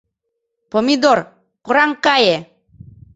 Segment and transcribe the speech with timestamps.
[0.71, 1.19] —Помидор,
[1.65, 2.35] кораҥ кае!